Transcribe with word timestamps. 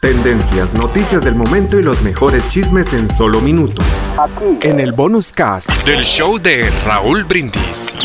Tendencias, 0.00 0.74
noticias 0.74 1.24
del 1.24 1.34
momento 1.34 1.78
y 1.78 1.82
los 1.82 2.00
mejores 2.02 2.48
chismes 2.48 2.94
en 2.94 3.08
solo 3.10 3.40
minutos. 3.40 3.84
En 4.62 4.80
el 4.80 4.92
bonus 4.92 5.32
cast 5.32 5.70
del 5.86 6.02
show 6.04 6.38
de 6.38 6.70
Raúl 6.84 7.24
Brindis. 7.24 7.98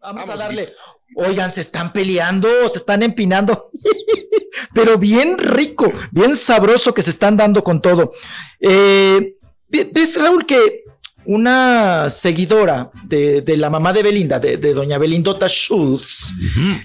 Vamos 0.00 0.28
a 0.28 0.36
darle. 0.36 0.68
Oigan, 1.16 1.50
se 1.50 1.62
están 1.62 1.92
peleando, 1.92 2.48
se 2.68 2.78
están 2.78 3.02
empinando, 3.02 3.70
pero 4.74 4.98
bien 4.98 5.38
rico, 5.38 5.92
bien 6.10 6.36
sabroso 6.36 6.92
que 6.92 7.02
se 7.02 7.10
están 7.10 7.36
dando 7.36 7.64
con 7.64 7.80
todo. 7.80 8.12
Eh, 8.60 9.34
¿Ves, 9.68 10.20
Raúl, 10.20 10.44
que 10.46 10.84
una 11.28 12.08
seguidora 12.08 12.90
de, 13.04 13.42
de 13.42 13.58
la 13.58 13.68
mamá 13.68 13.92
de 13.92 14.02
Belinda, 14.02 14.40
de, 14.40 14.56
de 14.56 14.72
doña 14.72 14.96
Belindota 14.96 15.46
Schultz, 15.46 16.32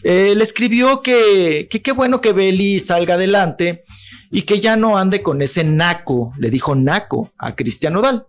eh, 0.04 0.34
le 0.36 0.44
escribió 0.44 1.02
que 1.02 1.68
que 1.70 1.82
qué 1.82 1.94
bueno 1.94 2.20
que 2.20 2.34
Beli 2.34 2.78
salga 2.80 3.14
adelante 3.14 3.86
y 4.30 4.42
que 4.42 4.60
ya 4.60 4.76
no 4.76 4.98
ande 4.98 5.22
con 5.22 5.42
ese 5.42 5.64
naco, 5.64 6.34
le 6.38 6.50
dijo 6.50 6.76
naco 6.76 7.32
a 7.38 7.56
Cristian 7.56 7.96
Odal. 7.96 8.26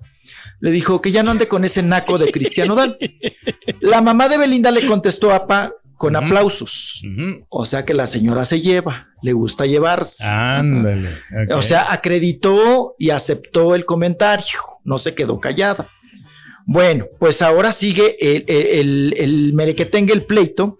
Le 0.60 0.70
dijo 0.70 1.00
que 1.00 1.10
ya 1.10 1.24
no 1.24 1.32
ande 1.32 1.48
con 1.48 1.64
ese 1.64 1.82
naco 1.82 2.16
de 2.16 2.30
Cristian 2.30 2.70
Odal. 2.70 2.96
La 3.80 4.00
mamá 4.00 4.28
de 4.28 4.38
Belinda 4.38 4.70
le 4.70 4.86
contestó 4.86 5.32
a 5.34 5.48
Pa 5.48 5.72
con 5.96 6.14
aplausos. 6.14 7.02
O 7.48 7.64
sea 7.64 7.84
que 7.84 7.92
la 7.92 8.06
señora 8.06 8.44
se 8.44 8.60
lleva, 8.60 9.08
le 9.20 9.32
gusta 9.32 9.66
llevarse. 9.66 10.28
Ándale. 10.28 11.18
O 11.50 11.60
sea, 11.60 11.92
acreditó 11.92 12.94
y 13.00 13.10
aceptó 13.10 13.74
el 13.74 13.84
comentario, 13.84 14.60
no 14.84 14.96
se 14.98 15.12
quedó 15.14 15.40
callada. 15.40 15.88
Bueno, 16.66 17.06
pues 17.18 17.42
ahora 17.42 17.72
sigue 17.72 18.16
el, 18.20 18.44
el, 18.48 18.66
el, 18.66 19.14
el 19.18 19.52
merequetengue, 19.52 20.12
el 20.14 20.24
pleito, 20.24 20.78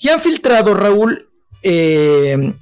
y 0.00 0.08
han 0.08 0.20
filtrado, 0.20 0.74
Raúl, 0.74 1.26
eh, 1.62 2.52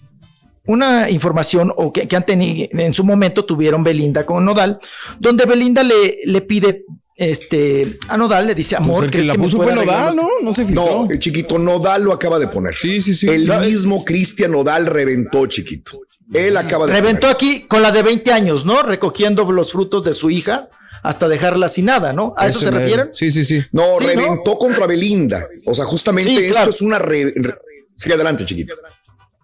una 0.67 1.09
información 1.09 1.73
o 1.75 1.93
que, 1.93 2.07
que 2.07 2.15
han 2.17 2.27
tenido, 2.27 2.69
en 2.73 2.93
su 2.93 3.05
momento 3.05 3.45
tuvieron 3.45 3.83
Belinda 3.83 4.27
con 4.27 4.45
Nodal, 4.45 4.79
donde 5.19 5.47
Belinda 5.47 5.83
le, 5.83 6.19
le 6.25 6.41
pide 6.43 6.85
este, 7.17 7.99
a 8.07 8.17
Nodal, 8.19 8.47
le 8.49 8.55
dice, 8.55 8.77
amor, 8.77 8.97
Pues 8.99 9.05
el 9.07 9.11
que 9.11 9.17
¿crees 9.19 9.27
la 9.29 9.35
puso 9.35 9.57
fue 9.63 9.75
Nodal, 9.75 10.15
¿no? 10.15 10.29
No 10.43 10.55
se 10.55 10.67
filtró. 10.67 11.07
No, 11.07 11.11
eh, 11.11 11.19
chiquito, 11.19 11.59
Nodal 11.59 12.05
lo 12.05 12.13
acaba 12.13 12.39
de 12.39 12.49
poner. 12.49 12.75
Sí, 12.77 13.01
sí, 13.01 13.15
sí. 13.15 13.27
El 13.29 13.47
No, 13.47 13.61
mismo 13.61 14.05
Cristian 14.05 14.53
Nodal 14.53 14.87
reventó, 14.87 15.47
chiquito. 15.47 16.01
Él 16.35 16.57
acaba 16.59 16.87
de 16.87 16.93
Reventó 16.93 17.23
poner. 17.23 17.35
aquí 17.35 17.61
con 17.67 17.81
la 17.81 17.91
de 17.91 18.03
20 18.03 18.31
años, 18.33 18.67
¿no? 18.67 18.83
Recogiendo 18.83 19.51
los 19.51 19.73
frutos 19.73 20.05
de 20.05 20.13
su 20.13 20.29
hija 20.29 20.69
hasta 21.03 21.29
dejarla 21.29 21.69
sin 21.69 21.87
nada, 21.87 22.13
¿no? 22.13 22.35
¿A 22.37 22.47
eso 22.47 22.59
se 22.61 22.71
refieren? 22.71 23.11
Sí, 23.13 23.31
sí, 23.31 23.45
sí. 23.45 23.63
No, 23.73 23.83
Sí, 24.01 24.07
reventó 24.07 24.57
contra 24.59 24.87
Belinda. 24.87 25.45
O 25.67 25.75
sea, 25.75 25.85
justamente 25.85 26.31
Sí, 26.31 26.37
esto 26.39 26.53
claro. 26.53 26.71
es 26.71 26.81
una... 26.83 26.99
re- 26.99 27.33
re- 27.35 27.55
Sigue 27.97 28.15
adelante, 28.15 28.45
chiquito. 28.45 28.77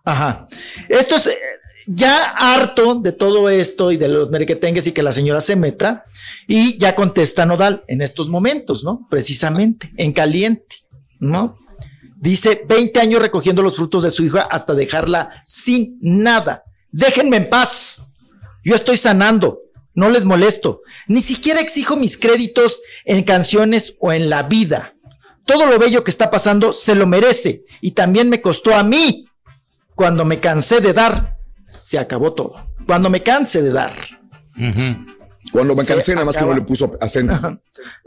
Ajá. 0.04 0.47
Esto 0.88 1.16
es 1.16 1.26
eh, 1.26 1.37
ya 1.87 2.31
harto 2.37 2.94
de 2.97 3.12
todo 3.12 3.48
esto 3.50 3.91
y 3.91 3.97
de 3.97 4.09
los 4.09 4.31
merequetengues 4.31 4.87
y 4.87 4.92
que 4.92 5.03
la 5.03 5.12
señora 5.12 5.41
se 5.41 5.56
meta 5.56 6.04
y 6.47 6.78
ya 6.78 6.94
contesta 6.94 7.47
Nodal 7.47 7.82
en 7.88 8.00
estos 8.03 8.28
momentos, 8.28 8.84
¿no? 8.84 9.06
Precisamente, 9.10 9.91
en 9.97 10.12
caliente, 10.12 10.76
¿no? 11.19 11.59
Dice 12.16 12.65
20 12.66 13.00
años 13.00 13.21
recogiendo 13.21 13.60
los 13.62 13.76
frutos 13.76 14.03
de 14.04 14.10
su 14.10 14.25
hija 14.25 14.42
hasta 14.50 14.72
dejarla 14.75 15.31
sin 15.44 15.98
nada. 16.00 16.62
Déjenme 16.92 17.36
en 17.38 17.48
paz. 17.50 18.03
Yo 18.65 18.75
estoy 18.75 18.97
sanando. 18.97 19.59
No 19.94 20.10
les 20.10 20.25
molesto. 20.25 20.81
Ni 21.06 21.21
siquiera 21.21 21.60
exijo 21.60 21.97
mis 21.97 22.16
créditos 22.19 22.81
en 23.05 23.22
canciones 23.25 23.94
o 24.00 24.12
en 24.12 24.28
la 24.28 24.43
vida. 24.43 24.94
Todo 25.47 25.66
lo 25.66 25.78
bello 25.78 26.03
que 26.05 26.10
está 26.10 26.31
pasando 26.31 26.72
se 26.72 26.94
lo 26.94 27.06
merece 27.06 27.65
y 27.81 27.93
también 27.93 28.28
me 28.28 28.41
costó 28.41 28.75
a 28.75 28.83
mí. 28.83 29.28
Cuando 29.94 30.25
me 30.25 30.41
cansé 30.41 30.81
de 30.81 30.93
dar, 30.93 31.34
se 31.69 31.99
acabó 31.99 32.33
todo. 32.33 32.54
Cuando 32.87 33.09
me 33.10 33.22
canse 33.22 33.62
de 33.62 33.71
dar. 33.71 33.93
Cuando 35.53 35.77
me 35.77 35.84
cansé, 35.84 36.15
nada 36.15 36.25
más 36.27 36.37
que 36.37 36.44
no 36.44 36.54
le 36.54 36.62
puso 36.62 36.93
acento. 37.00 37.33
Ajá. 37.33 37.59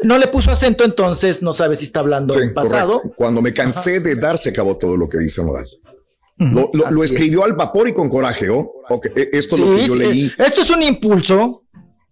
No 0.04 0.18
le 0.18 0.28
puso 0.28 0.52
acento, 0.52 0.84
entonces 0.84 1.42
no 1.42 1.54
sabe 1.54 1.76
si 1.76 1.86
está 1.86 2.00
hablando 2.02 2.34
Sí, 2.34 2.42
en 2.42 2.54
pasado. 2.54 2.94
correcto. 3.00 3.16
Cuando 3.16 3.42
me 3.42 3.54
cansé 3.54 4.00
de 4.02 4.16
dar, 4.16 4.38
se 4.38 4.50
acabó 4.50 4.76
todo 4.78 4.98
lo 4.98 5.08
que 5.08 5.18
dice 5.20 5.42
Nodal. 5.44 5.66
Lo, 6.40 6.70
lo- 6.74 6.90
lo 6.92 7.04
Así 7.04 7.14
escribió 7.14 7.40
es. 7.40 7.46
al 7.46 7.54
vapor 7.54 7.88
y 7.88 7.94
con 7.94 8.10
coraje, 8.10 8.50
¿oh? 8.50 8.70
Ok, 8.90 9.08
e- 9.16 9.30
Esto 9.34 9.56
es 9.56 9.62
lo 9.62 9.76
que 9.76 9.88
yo 9.88 9.96
leí. 9.96 10.32
Esto 10.38 10.62
es 10.62 10.70
un 10.70 10.84
impulso. 10.84 11.64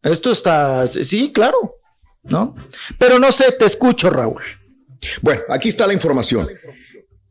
Esto 0.06 0.32
está, 0.32 0.88
sí, 0.88 1.32
claro, 1.34 1.76
¿no? 2.24 2.56
Pero 3.00 3.18
no 3.18 3.32
sé, 3.32 3.52
te 3.58 3.66
escucho, 3.66 4.12
Raúl. 4.12 4.42
Bueno, 5.22 5.42
aquí 5.50 5.70
está 5.70 5.88
la 5.88 5.94
información. 5.94 6.48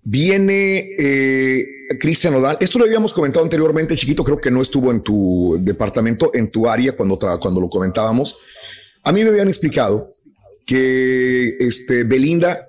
Viene 0.03 0.91
eh, 0.99 1.65
Cristian 2.01 2.35
Nodal. 2.35 2.59
Esto 2.61 2.79
lo 2.79 2.85
habíamos 2.85 3.13
comentado 3.13 3.45
anteriormente, 3.45 3.97
chiquito. 3.97 4.25
Creo 4.25 4.39
que 4.39 4.51
no 4.51 4.61
estuvo 4.61 4.91
en 4.91 5.03
tu 5.03 5.57
departamento, 5.61 6.33
en 6.35 6.51
tu 6.51 6.69
área 6.69 6.97
cuando, 6.97 7.17
cuando 7.19 7.61
lo 7.61 7.69
comentábamos. 7.69 8.39
A 9.05 9.13
mí 9.13 9.23
me 9.23 9.31
habían 9.31 9.49
explicado 9.49 10.11
que 10.67 11.57
este, 11.61 12.03
Belinda 12.03 12.67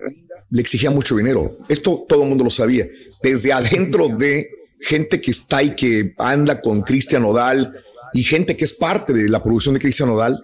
le 0.52 0.62
exigía 0.62 0.92
mucho 0.92 1.18
dinero. 1.18 1.58
Esto 1.68 2.06
todo 2.08 2.24
el 2.24 2.30
mundo 2.30 2.44
lo 2.44 2.52
sabía. 2.52 2.88
Desde 3.24 3.52
adentro 3.54 4.08
de 4.10 4.50
gente 4.80 5.20
que 5.20 5.32
está 5.32 5.64
y 5.64 5.76
que 5.76 6.14
anda 6.18 6.62
con 6.62 6.84
Cristian 6.84 7.24
Nodal 7.24 7.85
y 8.16 8.24
gente 8.24 8.56
que 8.56 8.64
es 8.64 8.74
parte 8.74 9.12
de 9.12 9.28
la 9.28 9.44
producción 9.44 9.74
de 9.74 9.82
Cristian 9.82 10.08
Nodal, 10.08 10.40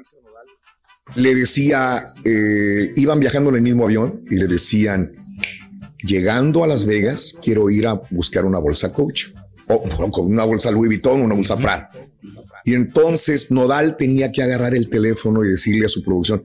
le 1.16 1.34
decía, 1.34 2.04
eh, 2.26 2.92
iban 2.98 3.18
viajando 3.22 3.50
en 3.50 3.56
el 3.56 3.62
mismo 3.62 3.86
avión 3.86 4.26
y 4.30 4.36
le 4.36 4.48
decían, 4.48 5.14
llegando 6.04 6.66
a 6.66 6.68
Las 6.68 6.86
Vegas, 6.86 7.34
quiero 7.42 7.70
ir 7.70 7.88
a 7.88 7.94
buscar 8.09 8.44
una 8.44 8.59
bolsa 8.59 8.92
Coach 8.92 9.28
o, 9.70 10.12
con 10.12 10.26
una 10.26 10.44
bolsa 10.44 10.70
Louis 10.70 10.90
Vuitton, 10.90 11.22
una 11.22 11.34
bolsa 11.34 11.56
Prada. 11.56 11.90
Y 12.66 12.74
entonces 12.74 13.52
Nodal 13.52 13.96
tenía 13.96 14.34
que 14.34 14.44
agarrar 14.44 14.76
el 14.76 14.90
teléfono 14.90 15.46
y 15.46 15.48
decirle 15.48 15.86
a 15.86 15.90
su 15.90 16.03
producción, 16.03 16.44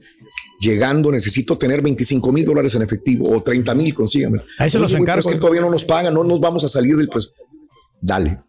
llegando 0.61 1.11
necesito 1.11 1.57
tener 1.57 1.81
25 1.81 2.31
mil 2.31 2.45
dólares 2.45 2.73
en 2.75 2.83
efectivo 2.83 3.29
o 3.29 3.43
30 3.43 3.75
mil, 3.75 3.93
consígame. 3.93 4.39
Ahí 4.59 4.69
se 4.69 4.79
los 4.79 4.93
encargo. 4.93 5.29
Es 5.29 5.35
que 5.35 5.41
todavía 5.41 5.61
no 5.61 5.69
nos 5.69 5.83
pagan, 5.83 6.13
no 6.13 6.23
nos 6.23 6.39
vamos 6.39 6.63
a 6.63 6.69
salir 6.69 6.95
del 6.95 7.09
precio. 7.09 7.31
Dale. 7.99 8.39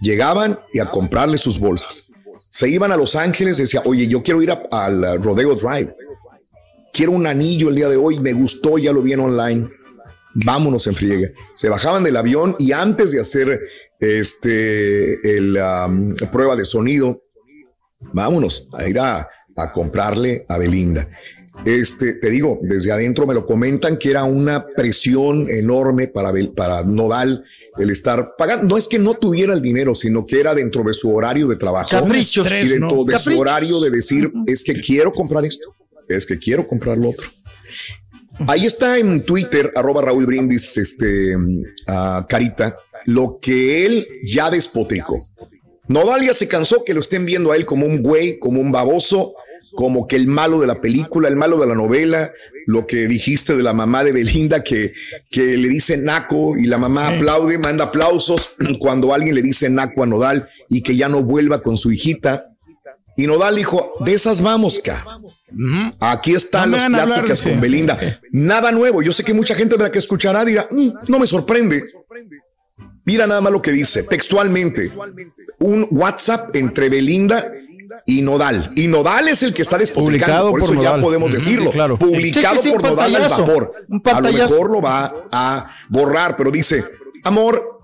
Llegaban 0.00 0.56
y 0.72 0.78
a 0.78 0.86
comprarle 0.86 1.36
sus 1.36 1.58
bolsas. 1.58 2.12
Se 2.50 2.68
iban 2.68 2.92
a 2.92 2.96
Los 2.96 3.14
Ángeles, 3.14 3.58
decía, 3.58 3.82
oye, 3.84 4.06
yo 4.06 4.22
quiero 4.22 4.42
ir 4.42 4.50
al 4.70 5.00
uh, 5.00 5.22
Rodeo 5.22 5.54
Drive. 5.54 5.94
Quiero 6.92 7.12
un 7.12 7.26
anillo 7.26 7.68
el 7.68 7.74
día 7.74 7.88
de 7.88 7.96
hoy, 7.96 8.18
me 8.18 8.32
gustó, 8.32 8.78
ya 8.78 8.92
lo 8.92 9.02
vi 9.02 9.12
en 9.12 9.20
online. 9.20 9.68
Vámonos 10.34 10.86
en 10.86 10.94
friega. 10.94 11.28
Se 11.54 11.68
bajaban 11.68 12.04
del 12.04 12.16
avión 12.16 12.56
y 12.58 12.72
antes 12.72 13.10
de 13.10 13.20
hacer 13.20 13.60
este 14.00 15.36
el 15.36 15.56
um, 15.56 16.14
prueba 16.30 16.56
de 16.56 16.64
sonido, 16.64 17.22
vámonos 18.12 18.68
a 18.72 18.88
ir 18.88 18.98
a, 19.00 19.28
comprarle 19.72 20.46
a 20.48 20.56
Belinda. 20.56 21.08
Este, 21.64 22.14
te 22.14 22.30
digo, 22.30 22.60
desde 22.62 22.92
adentro 22.92 23.26
me 23.26 23.34
lo 23.34 23.44
comentan 23.44 23.96
que 23.96 24.10
era 24.10 24.22
una 24.22 24.64
presión 24.64 25.50
enorme 25.50 26.06
para, 26.06 26.32
para 26.54 26.84
Nodal 26.84 27.44
el 27.78 27.90
estar 27.90 28.34
pagando. 28.36 28.66
No 28.66 28.76
es 28.76 28.88
que 28.88 28.98
no 28.98 29.14
tuviera 29.14 29.54
el 29.54 29.62
dinero, 29.62 29.94
sino 29.94 30.26
que 30.26 30.40
era 30.40 30.54
dentro 30.54 30.82
de 30.84 30.92
su 30.92 31.14
horario 31.14 31.46
de 31.48 31.56
trabajo. 31.56 31.90
Caprichos. 31.90 32.46
Y 32.46 32.68
dentro 32.68 32.96
¿no? 32.96 33.04
de 33.04 33.18
su 33.18 33.38
horario 33.38 33.80
de 33.80 33.90
decir, 33.90 34.30
es 34.46 34.62
que 34.62 34.80
quiero 34.80 35.12
comprar 35.12 35.44
esto, 35.44 35.74
es 36.08 36.26
que 36.26 36.38
quiero 36.38 36.66
comprar 36.66 36.98
lo 36.98 37.10
otro. 37.10 37.28
Ahí 38.46 38.66
está 38.66 38.98
en 38.98 39.24
Twitter, 39.24 39.72
arroba 39.74 40.02
Raúl 40.02 40.26
Brindis, 40.26 40.76
este, 40.78 41.34
ah, 41.88 42.24
Carita, 42.28 42.76
lo 43.06 43.38
que 43.40 43.84
él 43.84 44.06
ya 44.24 44.50
despotricó. 44.50 45.18
Nodal 45.88 46.24
ya 46.24 46.34
se 46.34 46.46
cansó 46.46 46.84
que 46.84 46.94
lo 46.94 47.00
estén 47.00 47.24
viendo 47.24 47.50
a 47.50 47.56
él 47.56 47.64
como 47.64 47.86
un 47.86 48.02
güey, 48.02 48.38
como 48.38 48.60
un 48.60 48.70
baboso, 48.70 49.34
como 49.74 50.06
que 50.06 50.16
el 50.16 50.26
malo 50.26 50.60
de 50.60 50.66
la 50.66 50.80
película, 50.80 51.28
el 51.28 51.36
malo 51.36 51.58
de 51.58 51.66
la 51.66 51.74
novela, 51.74 52.32
lo 52.66 52.86
que 52.86 53.08
dijiste 53.08 53.56
de 53.56 53.62
la 53.62 53.72
mamá 53.72 54.04
de 54.04 54.12
Belinda 54.12 54.62
que, 54.62 54.92
que 55.30 55.56
le 55.56 55.68
dice 55.68 55.96
naco 55.96 56.56
y 56.56 56.66
la 56.66 56.78
mamá 56.78 57.08
aplaude, 57.08 57.58
manda 57.58 57.84
aplausos 57.84 58.50
cuando 58.78 59.14
alguien 59.14 59.34
le 59.34 59.42
dice 59.42 59.70
naco 59.70 60.02
a 60.02 60.06
Nodal 60.06 60.48
y 60.68 60.82
que 60.82 60.96
ya 60.96 61.08
no 61.08 61.22
vuelva 61.22 61.62
con 61.62 61.76
su 61.76 61.90
hijita. 61.90 62.44
Y 63.16 63.26
Nodal 63.26 63.56
dijo, 63.56 63.94
de 64.04 64.14
esas 64.14 64.42
vamos, 64.42 64.80
ca. 64.84 65.04
Aquí 65.98 66.34
están 66.34 66.70
las 66.70 66.84
pláticas 66.84 67.42
con 67.42 67.60
Belinda. 67.60 67.98
Nada 68.30 68.70
nuevo. 68.70 69.02
Yo 69.02 69.12
sé 69.12 69.24
que 69.24 69.34
mucha 69.34 69.56
gente 69.56 69.76
de 69.76 69.82
la 69.82 69.90
que 69.90 69.98
escuchará 69.98 70.44
dirá, 70.44 70.68
mm, 70.70 70.90
no 71.08 71.18
me 71.18 71.26
sorprende. 71.26 71.84
Mira 73.04 73.26
nada 73.26 73.40
más 73.40 73.52
lo 73.52 73.62
que 73.62 73.72
dice 73.72 74.02
textualmente. 74.02 74.92
Un 75.58 75.88
WhatsApp 75.90 76.54
entre 76.54 76.90
Belinda 76.90 77.50
y 78.06 78.22
Nodal. 78.22 78.72
Y 78.76 78.86
Nodal 78.86 79.28
es 79.28 79.42
el 79.42 79.54
que 79.54 79.62
está 79.62 79.78
despotricando, 79.78 80.50
por, 80.50 80.62
eso 80.62 80.80
ya 80.80 81.00
podemos 81.00 81.30
decirlo. 81.30 81.70
Publicado 81.98 82.60
por 82.62 82.82
Nodal 82.82 83.16
al 83.16 83.28
vapor. 83.28 83.74
A 84.04 84.20
lo 84.20 84.32
mejor 84.32 84.70
lo 84.70 84.80
va 84.80 85.14
a 85.32 85.70
borrar, 85.88 86.36
pero 86.36 86.50
dice, 86.50 86.84
amor, 87.24 87.78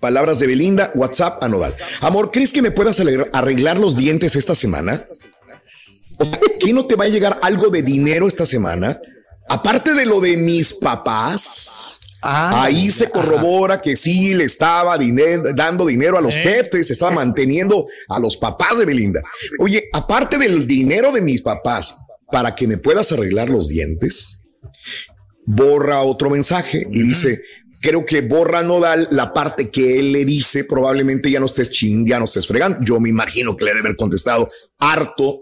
Palabras 0.00 0.38
de 0.38 0.46
Belinda, 0.46 0.90
WhatsApp 0.94 1.44
a 1.44 1.48
Nodal. 1.48 1.74
Amor, 2.00 2.30
¿crees 2.30 2.54
que 2.54 2.62
me 2.62 2.70
puedas 2.70 3.00
arreglar 3.32 3.78
los 3.78 3.96
dientes 3.96 4.34
esta 4.34 4.54
semana? 4.54 5.04
O 6.18 6.24
sea, 6.24 6.40
¿que 6.58 6.72
no 6.72 6.86
te 6.86 6.96
va 6.96 7.04
a 7.04 7.08
llegar 7.08 7.38
algo 7.42 7.68
de 7.68 7.82
dinero 7.82 8.26
esta 8.26 8.46
semana? 8.46 8.98
Aparte 9.50 9.92
de 9.92 10.06
lo 10.06 10.20
de 10.20 10.38
mis 10.38 10.72
papás, 10.72 11.99
Ah, 12.22 12.64
Ahí 12.64 12.90
se 12.90 13.08
corrobora 13.08 13.80
que 13.80 13.96
sí 13.96 14.34
le 14.34 14.44
estaba 14.44 14.98
dando 15.54 15.86
dinero 15.86 16.18
a 16.18 16.20
los 16.20 16.36
jefes, 16.36 16.90
estaba 16.90 17.12
manteniendo 17.12 17.86
a 18.08 18.18
los 18.18 18.36
papás 18.36 18.78
de 18.78 18.84
Belinda. 18.84 19.22
Oye, 19.58 19.88
aparte 19.92 20.36
del 20.38 20.66
dinero 20.66 21.12
de 21.12 21.20
mis 21.20 21.42
papás, 21.42 21.96
para 22.30 22.54
que 22.54 22.66
me 22.66 22.78
puedas 22.78 23.10
arreglar 23.12 23.48
los 23.48 23.68
dientes, 23.68 24.42
borra 25.46 26.02
otro 26.02 26.30
mensaje 26.30 26.86
y 26.90 27.02
dice, 27.02 27.42
creo 27.82 28.04
que 28.04 28.20
borra 28.20 28.62
Nodal 28.62 29.08
la 29.10 29.32
parte 29.32 29.70
que 29.70 29.98
él 29.98 30.12
le 30.12 30.24
dice, 30.24 30.64
probablemente 30.64 31.30
ya 31.30 31.40
no 31.40 31.46
estés 31.46 31.70
ching, 31.70 32.06
ya 32.06 32.18
no 32.18 32.26
estés 32.26 32.46
fregando. 32.46 32.78
Yo 32.82 33.00
me 33.00 33.08
imagino 33.08 33.56
que 33.56 33.64
le 33.64 33.70
debe 33.72 33.88
haber 33.88 33.96
contestado, 33.96 34.48
harto, 34.78 35.40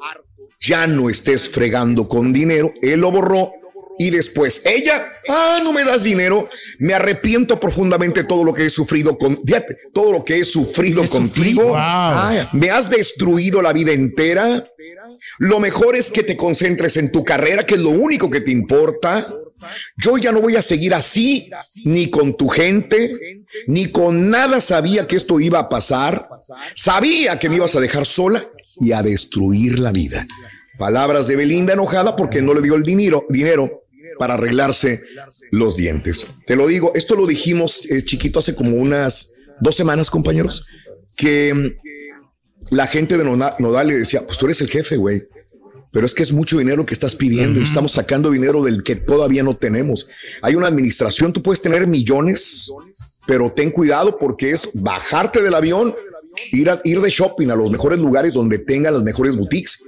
ya 0.61 0.87
no 0.87 1.11
estés 1.11 1.49
fregando 1.49 2.09
con 2.09 2.33
dinero. 2.33 2.73
Él 2.83 3.01
lo 3.01 3.11
borró 3.11 3.53
y 3.99 4.11
después 4.11 4.63
ella, 4.65 5.09
ah, 5.29 5.59
no 5.63 5.73
me 5.73 5.85
das 5.85 6.05
dinero, 6.05 6.49
me 6.79 6.95
arrepiento 6.95 7.59
profundamente 7.59 8.25
todo 8.25 8.45
lo 8.45 8.55
que 8.55 8.67
he 8.67 8.71
sufrido 8.71 9.19
con, 9.19 9.37
fíjate, 9.37 9.77
todo 9.93 10.13
lo 10.13 10.25
que 10.25 10.39
he 10.39 10.45
sufrido 10.45 11.05
contigo, 11.07 11.77
me 12.53 12.71
has 12.71 12.89
destruido 12.89 13.61
la 13.61 13.73
vida 13.73 13.93
entera. 13.93 14.65
Lo 15.39 15.59
mejor 15.59 15.97
es 15.97 16.11
que 16.11 16.23
te 16.23 16.37
concentres 16.37 16.97
en 16.97 17.11
tu 17.11 17.25
carrera, 17.25 17.67
que 17.67 17.75
es 17.75 17.81
lo 17.81 17.91
único 17.91 18.31
que 18.31 18.41
te 18.41 18.53
importa. 18.53 19.27
Yo 19.97 20.17
ya 20.17 20.31
no 20.31 20.41
voy 20.41 20.55
a 20.55 20.63
seguir 20.63 20.95
así, 20.95 21.51
ni 21.85 22.09
con 22.09 22.37
tu 22.37 22.49
gente, 22.49 23.43
ni 23.67 23.87
con 23.87 24.31
nada 24.31 24.61
sabía 24.61 25.09
que 25.09 25.17
esto 25.17 25.41
iba 25.41 25.59
a 25.59 25.69
pasar. 25.69 26.29
Sabía 26.77 27.39
que 27.41 27.49
me 27.49 27.57
ibas 27.57 27.75
a 27.75 27.81
dejar 27.81 28.07
sola 28.07 28.47
y 28.81 28.93
a 28.93 29.03
destruir 29.03 29.81
la 29.81 29.91
vida. 29.91 30.25
Palabras 30.79 31.27
de 31.27 31.35
Belinda 31.35 31.73
enojada 31.73 32.15
porque 32.15 32.41
no 32.41 32.55
le 32.55 32.63
dio 32.63 32.77
el 32.77 32.85
dinero, 32.85 33.27
dinero 33.29 33.88
para 34.19 34.35
arreglarse 34.35 35.03
los 35.51 35.77
dientes. 35.77 36.27
Te 36.47 36.57
lo 36.57 36.67
digo, 36.67 36.93
esto 36.95 37.17
lo 37.17 37.27
dijimos 37.27 37.85
eh, 37.91 38.03
chiquito 38.05 38.39
hace 38.39 38.55
como 38.55 38.77
unas 38.77 39.33
dos 39.61 39.77
semanas, 39.77 40.11
compañeros, 40.11 40.67
que 41.17 41.55
mm, 41.55 42.75
la 42.75 42.87
gente 42.87 43.17
de 43.17 43.25
Nodal 43.25 43.89
le 43.89 43.97
decía, 43.97 44.25
pues 44.25 44.39
tú 44.39 44.47
eres 44.47 44.61
el 44.61 44.69
jefe, 44.69 44.97
güey. 44.97 45.23
Pero 45.91 46.05
es 46.05 46.13
que 46.13 46.23
es 46.23 46.33
mucho 46.33 46.59
dinero 46.59 46.85
que 46.85 46.93
estás 46.93 47.15
pidiendo 47.15 47.61
y 47.61 47.63
estamos 47.63 47.93
sacando 47.93 48.31
dinero 48.31 48.63
del 48.63 48.83
que 48.83 48.95
todavía 48.95 49.43
no 49.43 49.57
tenemos. 49.57 50.07
Hay 50.43 50.55
una 50.55 50.67
administración, 50.67 51.33
tú 51.33 51.43
puedes 51.43 51.63
tener 51.63 51.87
millones, 51.87 52.71
pero 53.27 53.51
ten 53.53 53.71
cuidado 53.71 54.19
porque 54.19 54.51
es 54.51 54.69
bajarte 54.75 55.41
del 55.41 55.55
avión, 55.55 55.95
ir, 56.53 56.69
a, 56.69 56.81
ir 56.85 57.01
de 57.01 57.09
shopping 57.09 57.49
a 57.49 57.57
los 57.57 57.71
mejores 57.71 57.99
lugares 57.99 58.35
donde 58.35 58.59
tengan 58.59 58.93
las 58.93 59.03
mejores 59.03 59.35
boutiques 59.35 59.79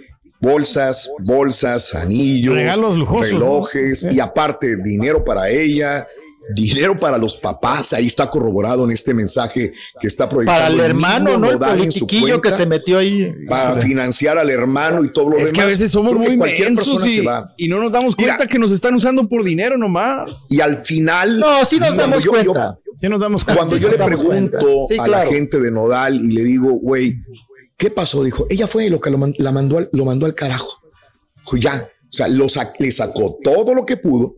bolsas, 0.40 1.10
bolsas, 1.20 1.94
anillos, 1.94 2.56
relojes 2.56 4.06
y 4.10 4.20
aparte 4.20 4.76
dinero 4.82 5.24
para 5.24 5.50
ella, 5.50 6.06
dinero 6.54 6.98
para 6.98 7.18
los 7.18 7.36
papás. 7.36 7.92
Ahí 7.92 8.06
está 8.06 8.28
corroborado 8.28 8.84
en 8.84 8.90
este 8.90 9.14
mensaje 9.14 9.72
que 10.00 10.06
está 10.06 10.28
proyectado. 10.28 10.60
Para 10.60 10.74
el, 10.74 10.80
hermano, 10.80 11.38
¿no? 11.38 11.50
El 11.50 11.58
politiquillo 11.58 12.40
que 12.40 12.50
se 12.50 12.66
metió 12.66 12.98
ahí. 12.98 13.32
Para 13.48 13.80
financiar 13.80 14.38
al 14.38 14.50
hermano 14.50 15.04
y 15.04 15.12
todo 15.12 15.26
lo 15.26 15.36
demás. 15.36 15.48
Es 15.48 15.52
que 15.52 15.60
a 15.60 15.66
veces 15.66 15.90
somos 15.90 16.14
muy 16.14 16.36
mensos 16.36 17.06
y, 17.06 17.22
y, 17.56 17.68
no 17.68 17.80
nos 17.80 17.92
damos 17.92 18.16
cuenta 18.16 18.46
que 18.46 18.58
nos 18.58 18.72
están 18.72 18.94
usando 18.94 19.28
por 19.28 19.44
dinero 19.44 19.76
nomás. 19.76 20.46
Y 20.48 20.60
al 20.60 20.76
final. 20.80 21.38
No, 21.38 21.64
sí 21.64 21.78
nos 21.78 21.96
damos 21.96 22.24
cuenta. 22.24 22.78
sí 22.96 23.08
nos 23.08 23.20
damos 23.20 23.44
cuenta. 23.44 23.62
Cuando 23.62 23.76
yo 23.76 23.88
le 23.88 23.98
pregunto 23.98 24.86
a 24.98 25.08
la 25.08 25.26
gente 25.26 25.60
de 25.60 25.70
Nodal 25.70 26.16
y 26.16 26.32
le 26.32 26.44
digo, 26.44 26.72
güey, 26.80 27.16
¿Qué 27.80 27.90
pasó? 27.90 28.22
Dijo, 28.22 28.46
ella 28.50 28.66
fue 28.66 28.90
lo 28.90 29.00
que 29.00 29.08
lo, 29.08 29.18
la 29.38 29.52
mandó 29.52 29.78
al, 29.78 29.88
lo 29.92 30.04
mandó 30.04 30.26
al 30.26 30.34
carajo. 30.34 30.82
Dijo, 31.38 31.56
ya, 31.56 31.90
o 32.10 32.12
sea, 32.12 32.28
lo 32.28 32.46
le 32.78 32.92
sacó 32.92 33.38
todo 33.42 33.74
lo 33.74 33.86
que 33.86 33.96
pudo 33.96 34.34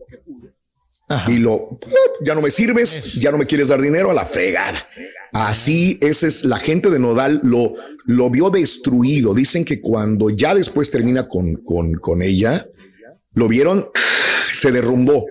y 1.27 1.39
lo, 1.39 1.77
ya 2.21 2.35
no 2.35 2.41
me 2.41 2.49
sirves, 2.49 3.15
ya 3.15 3.31
no 3.31 3.37
me 3.37 3.45
quieres 3.45 3.67
dar 3.67 3.81
dinero 3.81 4.09
a 4.09 4.13
la 4.13 4.25
fregada. 4.25 4.87
Así, 5.33 5.97
esa 6.01 6.25
es 6.25 6.45
la 6.45 6.57
gente 6.57 6.89
de 6.89 6.99
Nodal, 6.99 7.41
lo, 7.43 7.73
lo 8.05 8.29
vio 8.29 8.49
destruido. 8.49 9.33
Dicen 9.33 9.65
que 9.65 9.81
cuando 9.81 10.29
ya 10.29 10.55
después 10.55 10.89
termina 10.89 11.27
con, 11.27 11.55
con, 11.55 11.95
con 11.95 12.21
ella, 12.21 12.65
lo 13.33 13.49
vieron, 13.49 13.89
se 14.53 14.71
derrumbó. 14.71 15.25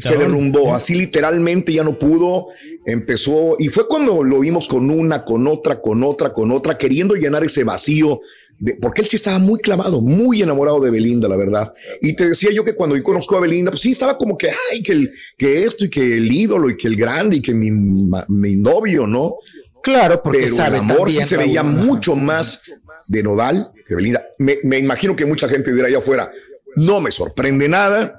Se 0.00 0.16
derrumbó, 0.16 0.74
así 0.74 0.94
literalmente 0.94 1.72
ya 1.72 1.84
no 1.84 1.98
pudo, 1.98 2.48
empezó 2.86 3.56
y 3.58 3.68
fue 3.68 3.86
cuando 3.86 4.24
lo 4.24 4.40
vimos 4.40 4.66
con 4.66 4.88
una, 4.90 5.22
con 5.24 5.46
otra, 5.46 5.80
con 5.80 6.02
otra, 6.02 6.32
con 6.32 6.50
otra, 6.52 6.78
queriendo 6.78 7.14
llenar 7.14 7.44
ese 7.44 7.64
vacío, 7.64 8.20
de, 8.58 8.76
porque 8.76 9.02
él 9.02 9.08
sí 9.08 9.16
estaba 9.16 9.38
muy 9.38 9.60
clavado, 9.60 10.00
muy 10.00 10.42
enamorado 10.42 10.80
de 10.80 10.90
Belinda, 10.90 11.28
la 11.28 11.36
verdad. 11.36 11.72
Y 12.00 12.16
te 12.16 12.28
decía 12.30 12.50
yo 12.50 12.64
que 12.64 12.74
cuando 12.74 12.96
yo 12.96 13.02
conozco 13.02 13.36
a 13.36 13.40
Belinda, 13.40 13.70
pues 13.70 13.82
sí 13.82 13.90
estaba 13.90 14.16
como 14.16 14.38
que, 14.38 14.48
ay, 14.72 14.82
que, 14.82 14.92
el, 14.92 15.12
que 15.36 15.64
esto 15.64 15.84
y 15.84 15.90
que 15.90 16.14
el 16.14 16.32
ídolo 16.32 16.70
y 16.70 16.76
que 16.76 16.88
el 16.88 16.96
grande 16.96 17.36
y 17.36 17.42
que 17.42 17.52
mi, 17.52 17.70
mi 17.70 18.56
novio, 18.56 19.06
¿no? 19.06 19.36
Claro, 19.82 20.22
porque 20.22 20.48
Pero 20.50 20.66
el 20.66 20.74
amor 20.76 21.12
sí 21.12 21.22
se 21.24 21.36
veía 21.36 21.62
mucho 21.62 22.16
más 22.16 22.62
de 23.06 23.22
Nodal 23.22 23.70
que 23.86 23.94
Belinda. 23.94 24.24
Me, 24.38 24.58
me 24.64 24.78
imagino 24.78 25.14
que 25.14 25.26
mucha 25.26 25.46
gente 25.48 25.72
dirá 25.72 25.88
allá 25.88 25.98
afuera, 25.98 26.32
no 26.76 27.00
me 27.00 27.10
sorprende 27.10 27.68
nada 27.68 28.16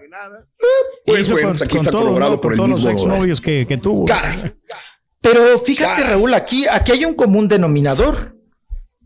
pues 1.06 1.32
bueno, 1.32 1.52
aquí 1.52 1.78
está 1.78 1.92
corroborado 1.92 2.40
por 2.40 2.54
el 2.54 2.60
mismo. 2.60 2.76
Los 2.76 2.86
exnovios 2.86 3.42
que, 3.42 3.66
que 3.68 3.78
tuvo. 3.78 4.06
Pero 5.22 5.60
fíjate, 5.60 6.04
Raúl, 6.04 6.34
aquí, 6.34 6.66
aquí 6.70 6.92
hay 6.94 7.06
un 7.06 7.14
común 7.14 7.48
denominador. 7.48 8.36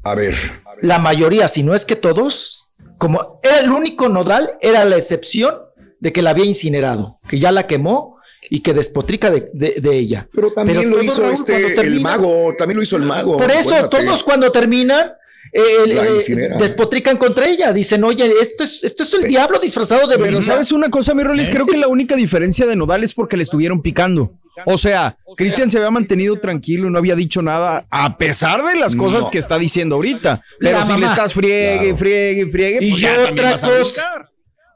A 0.03 0.15
ver. 0.15 0.35
La 0.81 0.99
mayoría, 0.99 1.47
si 1.47 1.63
no 1.63 1.73
es 1.73 1.85
que 1.85 1.95
todos, 1.95 2.69
como 2.97 3.39
era 3.43 3.59
el 3.59 3.71
único 3.71 4.09
nodal, 4.09 4.57
era 4.61 4.85
la 4.85 4.97
excepción 4.97 5.55
de 5.99 6.11
que 6.11 6.21
la 6.21 6.31
había 6.31 6.45
incinerado, 6.45 7.19
que 7.27 7.39
ya 7.39 7.51
la 7.51 7.65
quemó 7.65 8.17
y 8.49 8.59
que 8.59 8.73
despotrica 8.73 9.31
de, 9.31 9.49
de, 9.53 9.97
ella. 9.97 10.27
Pero 10.33 10.51
también 10.51 10.89
lo 10.89 11.01
hizo 11.01 11.29
este, 11.29 11.79
el 11.79 12.01
mago, 12.01 12.53
también 12.57 12.77
lo 12.77 12.83
hizo 12.83 12.97
el 12.97 13.03
mago. 13.03 13.37
Por 13.37 13.49
eso, 13.49 13.87
todos 13.89 14.23
cuando 14.23 14.51
terminan, 14.51 15.13
eh, 15.51 16.49
despotrican 16.59 17.17
contra 17.17 17.47
ella. 17.47 17.73
Dicen, 17.73 18.03
oye, 18.03 18.31
esto 18.41 18.63
es, 18.63 18.83
esto 18.83 19.03
es 19.03 19.13
el 19.13 19.27
diablo 19.27 19.59
disfrazado 19.59 20.07
de 20.07 20.17
Pero 20.17 20.41
¿sabes 20.41 20.71
una 20.71 20.89
cosa, 20.89 21.13
mi 21.13 21.23
Rolis? 21.23 21.49
Creo 21.49 21.65
que 21.65 21.77
la 21.77 21.87
única 21.87 22.15
diferencia 22.15 22.65
de 22.65 22.75
Nodal 22.75 23.03
es 23.03 23.13
porque 23.13 23.37
le 23.37 23.43
estuvieron 23.43 23.81
picando. 23.81 24.31
O 24.65 24.77
sea, 24.77 25.17
Cristian 25.35 25.69
se 25.69 25.77
había 25.77 25.89
mantenido 25.89 26.37
tranquilo 26.37 26.87
y 26.87 26.91
no 26.91 26.99
había 26.99 27.15
dicho 27.15 27.41
nada, 27.41 27.85
a 27.89 28.17
pesar 28.17 28.63
de 28.63 28.75
las 28.75 28.95
cosas 28.95 29.29
que 29.29 29.39
está 29.39 29.57
diciendo 29.57 29.95
ahorita. 29.95 30.39
Pero 30.59 30.85
si 30.85 30.97
le 30.97 31.05
estás 31.07 31.33
friegue, 31.33 31.95
friegue, 31.95 32.47
friegue, 32.47 32.89
pues 32.89 33.01
y 33.01 33.05
otra 33.05 33.51
cosa, 33.53 34.29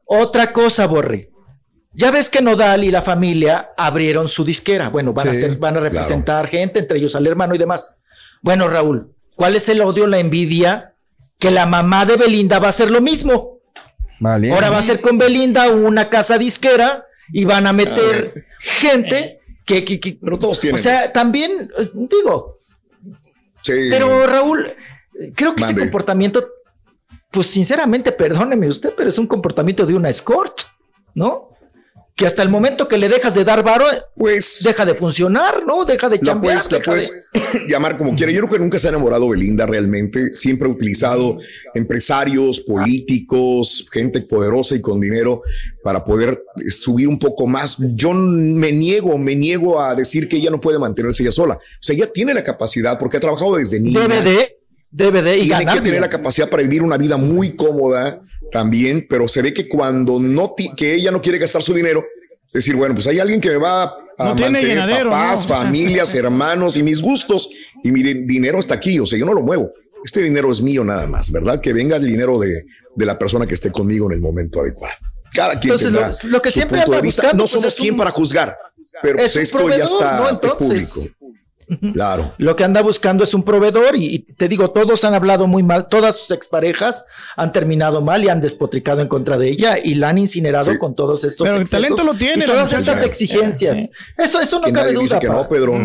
otra 0.05 0.53
cosa, 0.53 0.87
Borre. 0.87 1.29
Ya 1.93 2.11
ves 2.11 2.29
que 2.29 2.41
Nodal 2.41 2.83
y 2.83 2.91
la 2.91 3.01
familia 3.01 3.69
abrieron 3.75 4.27
su 4.27 4.43
disquera. 4.43 4.89
Bueno, 4.89 5.13
van 5.13 5.29
a 5.29 5.33
ser, 5.33 5.57
van 5.57 5.77
a 5.77 5.79
representar 5.79 6.47
gente, 6.47 6.79
entre 6.79 6.99
ellos 6.99 7.15
al 7.15 7.25
hermano 7.25 7.55
y 7.55 7.57
demás. 7.57 7.95
Bueno, 8.41 8.67
Raúl, 8.67 9.11
¿Cuál 9.37 9.55
es 9.55 9.69
el 9.69 9.81
odio, 9.81 10.07
la 10.07 10.17
envidia? 10.17 10.93
Que 11.37 11.51
la 11.51 11.67
mamá 11.67 12.05
de 12.05 12.17
Belinda 12.17 12.57
va 12.57 12.65
a 12.65 12.69
hacer 12.69 12.89
lo 12.89 13.01
mismo. 13.01 13.59
Ahora 14.19 14.71
va 14.71 14.79
a 14.79 14.81
ser 14.81 14.99
con 14.99 15.19
Belinda 15.19 15.69
una 15.69 16.09
casa 16.09 16.39
disquera 16.39 17.05
y 17.31 17.45
van 17.45 17.67
a 17.67 17.71
meter 17.71 18.33
gente 18.59 19.39
que, 19.63 19.85
que, 19.85 20.17
Pero 20.19 20.39
todos 20.39 20.59
tienen. 20.59 20.79
O 20.79 20.81
sea, 20.81 21.13
también, 21.13 21.69
digo. 21.93 22.57
Sí. 23.61 23.73
Pero 23.91 24.25
Raúl, 24.25 24.73
creo 25.35 25.53
que 25.53 25.61
ese 25.61 25.77
comportamiento, 25.77 26.47
pues 27.29 27.45
sinceramente, 27.45 28.11
perdóneme 28.11 28.67
usted, 28.67 28.93
pero 28.97 29.09
es 29.09 29.19
un 29.19 29.27
comportamiento 29.27 29.85
de 29.85 29.93
una 29.93 30.09
escort, 30.09 30.61
¿no? 31.13 31.46
Que 32.17 32.25
hasta 32.25 32.41
el 32.41 32.49
momento 32.49 32.87
que 32.87 32.97
le 32.97 33.09
dejas 33.09 33.35
de 33.35 33.43
dar 33.43 33.63
varo, 33.63 33.85
pues 34.15 34.61
deja 34.63 34.85
de 34.85 34.95
funcionar, 34.95 35.63
¿no? 35.67 35.85
Deja 35.85 36.09
de 36.09 36.19
cambiar. 36.19 36.59
La 36.71 36.79
puedes, 36.81 37.11
llamar 37.69 37.95
como 37.95 38.15
quiera. 38.15 38.31
Yo 38.31 38.39
creo 38.39 38.53
que 38.53 38.59
nunca 38.59 38.79
se 38.79 38.87
ha 38.87 38.89
enamorado 38.89 39.29
Belinda 39.29 39.67
realmente. 39.67 40.33
Siempre 40.33 40.67
ha 40.67 40.71
utilizado 40.71 41.37
empresarios, 41.75 42.61
políticos, 42.61 43.87
gente 43.93 44.21
poderosa 44.21 44.73
y 44.73 44.81
con 44.81 44.99
dinero 44.99 45.43
para 45.83 46.03
poder 46.03 46.43
subir 46.69 47.07
un 47.07 47.19
poco 47.19 47.45
más. 47.45 47.77
Yo 47.93 48.13
me 48.13 48.71
niego, 48.71 49.15
me 49.19 49.35
niego 49.35 49.79
a 49.79 49.93
decir 49.93 50.27
que 50.27 50.37
ella 50.37 50.49
no 50.49 50.59
puede 50.59 50.79
mantenerse 50.79 51.21
ella 51.21 51.31
sola. 51.31 51.53
O 51.53 51.83
sea, 51.83 51.95
ella 51.95 52.11
tiene 52.11 52.33
la 52.33 52.43
capacidad 52.43 52.97
porque 52.97 53.17
ha 53.17 53.19
trabajado 53.19 53.57
desde 53.57 53.79
niña. 53.79 54.07
Debe 54.07 54.21
de, 54.23 54.57
debe 54.89 55.21
de. 55.21 55.37
Y 55.37 55.49
tiene 55.49 55.65
que 55.67 55.81
tener 55.81 56.01
la 56.01 56.09
capacidad 56.09 56.49
para 56.49 56.63
vivir 56.63 56.81
una 56.81 56.97
vida 56.97 57.15
muy 57.15 57.55
cómoda 57.55 58.23
también, 58.51 59.05
pero 59.09 59.27
se 59.27 59.41
ve 59.41 59.53
que 59.53 59.67
cuando 59.67 60.19
no, 60.19 60.53
que 60.75 60.95
ella 60.95 61.11
no 61.11 61.21
quiere 61.21 61.37
gastar 61.37 61.61
su 61.63 61.73
dinero, 61.73 62.05
decir, 62.51 62.75
bueno, 62.75 62.95
pues 62.95 63.07
hay 63.07 63.19
alguien 63.19 63.41
que 63.41 63.49
me 63.49 63.57
va 63.57 63.83
a 63.83 63.97
no 64.19 64.35
mantener 64.35 65.03
papás, 65.03 65.47
familias, 65.47 66.15
hermanos 66.15 66.77
y 66.77 66.83
mis 66.83 67.01
gustos 67.01 67.49
y 67.83 67.91
mi 67.91 68.01
dinero 68.01 68.59
está 68.59 68.75
aquí, 68.75 68.99
o 68.99 69.05
sea, 69.05 69.17
yo 69.19 69.25
no 69.25 69.33
lo 69.33 69.41
muevo. 69.41 69.71
Este 70.03 70.21
dinero 70.21 70.51
es 70.51 70.61
mío 70.61 70.83
nada 70.83 71.07
más, 71.07 71.31
¿verdad? 71.31 71.59
Que 71.59 71.73
venga 71.73 71.97
el 71.97 72.05
dinero 72.05 72.39
de, 72.39 72.65
de 72.95 73.05
la 73.05 73.17
persona 73.17 73.45
que 73.45 73.53
esté 73.53 73.71
conmigo 73.71 74.09
en 74.09 74.15
el 74.15 74.21
momento 74.21 74.61
adecuado. 74.61 74.95
Cada 75.33 75.59
quien 75.59 75.77
tendrá 75.77 76.11
lo, 76.23 76.41
que 76.41 76.51
siempre 76.51 76.79
punto 76.79 76.95
de 76.95 77.01
vista. 77.01 77.33
no 77.33 77.39
pues, 77.39 77.51
somos 77.51 77.75
quien 77.75 77.97
para 77.97 78.11
juzgar, 78.11 78.57
pero 79.01 79.17
pues 79.17 79.35
esto 79.35 79.69
ya 79.69 79.85
está 79.85 80.39
es 80.41 80.53
público. 80.53 81.01
Claro. 81.93 82.33
Lo 82.37 82.55
que 82.55 82.63
anda 82.63 82.81
buscando 82.81 83.23
es 83.23 83.33
un 83.33 83.43
proveedor 83.43 83.95
y, 83.95 84.19
te 84.37 84.47
digo, 84.47 84.71
todos 84.71 85.03
han 85.03 85.13
hablado 85.13 85.47
muy 85.47 85.63
mal, 85.63 85.87
todas 85.89 86.15
sus 86.15 86.31
exparejas 86.31 87.05
han 87.35 87.51
terminado 87.51 88.01
mal 88.01 88.23
y 88.23 88.29
han 88.29 88.39
despotricado 88.39 89.01
en 89.01 89.07
contra 89.07 89.37
de 89.37 89.49
ella 89.49 89.77
y 89.83 89.95
la 89.95 90.09
han 90.09 90.17
incinerado 90.17 90.77
con 90.79 90.95
todos 90.95 91.23
estos 91.23 91.47
Pero 91.47 91.59
el 91.59 91.69
talento 91.69 92.03
lo 92.03 92.13
tiene. 92.13 92.45
Y 92.45 92.47
todas 92.47 92.71
estas 92.71 93.05
exigencias. 93.05 93.89
Eso, 94.17 94.39
eso 94.39 94.59
no 94.59 94.71
cabe 94.71 94.93
duda. 94.93 95.19
no, 95.21 95.47
Pedro. 95.47 95.77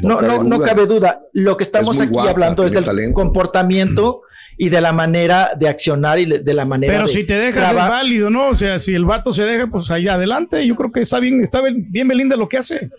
No, 0.00 0.20
no, 0.20 0.42
no, 0.44 0.60
cabe 0.60 0.86
duda. 0.86 1.20
Lo 1.32 1.56
que 1.56 1.64
estamos 1.64 2.00
aquí 2.00 2.18
hablando 2.18 2.64
es 2.64 2.72
del 2.72 3.12
comportamiento 3.12 4.22
y 4.56 4.68
de 4.68 4.80
la 4.80 4.92
manera 4.92 5.50
de 5.58 5.68
accionar 5.68 6.18
y 6.18 6.26
de 6.26 6.54
la 6.54 6.64
manera 6.64 6.92
Pero 6.92 7.06
si 7.06 7.24
te 7.24 7.34
dejas 7.34 7.70
es 7.70 7.76
válido, 7.76 8.30
¿no? 8.30 8.48
O 8.48 8.56
sea, 8.56 8.78
si 8.78 8.94
el 8.94 9.04
vato 9.04 9.32
se 9.32 9.44
deja, 9.44 9.66
pues 9.66 9.90
ahí 9.90 10.08
adelante. 10.08 10.66
Yo 10.66 10.76
creo 10.76 10.92
que 10.92 11.00
está 11.02 11.20
bien, 11.20 11.42
está 11.42 11.60
bien 11.62 12.08
Belinda 12.08 12.36
lo 12.36 12.48
que 12.48 12.58
hace. 12.58 12.90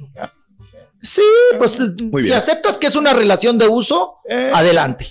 Sí, 1.04 1.22
pues 1.58 1.78
si 2.24 2.32
aceptas 2.32 2.78
que 2.78 2.88
es 2.88 2.96
una 2.96 3.14
relación 3.14 3.58
de 3.58 3.68
uso, 3.68 4.16
eh. 4.28 4.52
adelante. 4.54 5.08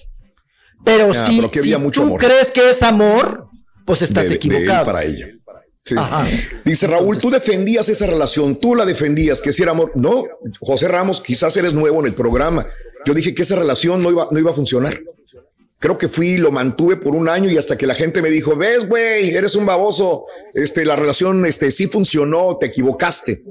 Pero 0.84 1.12
si, 1.12 1.40
tú 1.92 2.16
crees 2.16 2.50
que 2.50 2.70
es 2.70 2.82
amor, 2.82 3.46
pues 3.84 4.02
estás 4.02 4.30
equivocado. 4.30 4.84
para 4.84 5.04
ella. 5.04 5.28
Dice 6.64 6.86
Raúl, 6.86 7.18
tú 7.18 7.30
defendías 7.30 7.88
esa 7.88 8.06
relación, 8.06 8.58
tú 8.58 8.74
la 8.74 8.86
defendías, 8.86 9.40
que 9.40 9.52
si 9.52 9.62
era 9.62 9.72
amor. 9.72 9.92
No, 9.94 10.24
José 10.60 10.88
Ramos, 10.88 11.20
quizás 11.20 11.56
eres 11.56 11.74
nuevo 11.74 12.00
en 12.00 12.06
el 12.06 12.14
programa. 12.14 12.66
Yo 13.04 13.14
dije 13.14 13.34
que 13.34 13.42
esa 13.42 13.56
relación 13.56 14.02
no 14.02 14.10
iba, 14.10 14.28
no 14.30 14.38
iba 14.38 14.50
a 14.50 14.54
funcionar. 14.54 14.98
Creo 15.82 15.98
que 15.98 16.06
fui, 16.06 16.36
lo 16.36 16.52
mantuve 16.52 16.96
por 16.96 17.16
un 17.16 17.28
año 17.28 17.50
y 17.50 17.56
hasta 17.56 17.76
que 17.76 17.88
la 17.88 17.96
gente 17.96 18.22
me 18.22 18.30
dijo, 18.30 18.54
ves, 18.54 18.88
güey, 18.88 19.34
eres 19.34 19.56
un 19.56 19.66
baboso, 19.66 20.26
este, 20.54 20.84
la 20.84 20.94
relación, 20.94 21.44
este, 21.44 21.72
sí 21.72 21.88
funcionó, 21.88 22.56
te 22.56 22.66
equivocaste. 22.66 23.42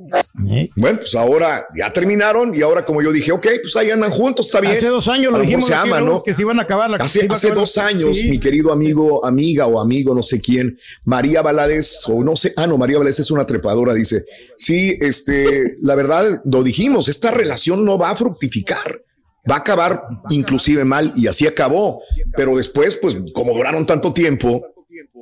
Bueno, 0.78 1.00
pues 1.00 1.14
ahora 1.16 1.68
ya 1.76 1.92
terminaron 1.92 2.56
y 2.56 2.62
ahora 2.62 2.86
como 2.86 3.02
yo 3.02 3.12
dije, 3.12 3.34
ok, 3.34 3.48
pues 3.62 3.76
ahí 3.76 3.92
andan 3.92 4.12
juntos, 4.12 4.46
está 4.46 4.62
bien. 4.62 4.78
Hace 4.78 4.88
dos 4.88 5.10
años 5.10 5.34
lo 5.34 5.42
dijimos 5.42 5.66
se 5.66 5.74
ama, 5.74 6.00
¿no? 6.00 6.24
que 6.24 6.34
se 6.34 6.44
iban 6.44 6.58
a 6.58 6.64
acabar 6.64 6.90
la 6.90 6.96
Hace, 7.04 7.28
hace 7.30 7.52
dos 7.52 7.78
años, 7.78 8.18
mi 8.24 8.40
querido 8.40 8.72
amigo, 8.72 9.26
amiga 9.26 9.68
o 9.68 9.82
amigo, 9.82 10.16
no 10.16 10.24
sé 10.24 10.40
quién, 10.40 10.80
María 11.04 11.42
Valadez, 11.42 12.08
o 12.08 12.24
no 12.24 12.38
sé, 12.38 12.54
ah, 12.56 12.66
no, 12.66 12.78
María 12.78 12.98
Valadez 12.98 13.20
es 13.20 13.32
una 13.32 13.46
trepadora, 13.46 13.94
dice, 13.94 14.24
sí, 14.58 14.98
este, 15.02 15.76
la 15.82 15.96
verdad, 15.96 16.42
lo 16.46 16.64
dijimos, 16.64 17.10
esta 17.10 17.30
relación 17.30 17.84
no 17.84 17.98
va 17.98 18.12
a 18.12 18.16
fructificar 18.16 19.02
va 19.50 19.56
a 19.56 19.60
acabar 19.60 20.04
inclusive 20.30 20.84
mal 20.86 21.14
y 21.16 21.28
así 21.28 21.48
acabó. 21.48 22.02
Pero 22.36 22.58
después, 22.58 22.96
pues 22.96 23.18
como 23.34 23.54
duraron 23.54 23.86
tanto 23.86 24.14
tiempo, 24.14 24.66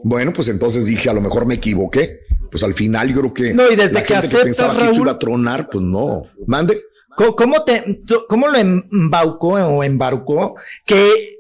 bueno, 0.03 0.33
pues 0.33 0.47
entonces 0.49 0.85
dije, 0.85 1.09
a 1.09 1.13
lo 1.13 1.21
mejor 1.21 1.45
me 1.45 1.55
equivoqué. 1.55 2.21
Pues 2.51 2.63
al 2.63 2.73
final 2.73 3.09
yo 3.09 3.19
creo 3.19 3.33
que 3.33 3.53
no, 3.53 3.69
y 3.69 3.75
desde 3.75 4.03
que, 4.03 4.15
aceptas, 4.15 4.75
que 4.75 4.95
iba 4.95 5.11
a 5.11 5.19
tronar, 5.19 5.69
pues 5.69 5.83
no. 5.83 6.23
Mande. 6.47 6.79
¿Cómo, 7.15 7.63
te, 7.63 8.01
cómo 8.29 8.47
lo 8.47 8.57
embaucó 8.57 9.49
o 9.49 9.83
embarcó 9.83 10.55
que 10.85 11.39